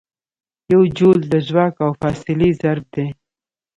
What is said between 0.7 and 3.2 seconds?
یو جول د ځواک او فاصلې ضرب دی.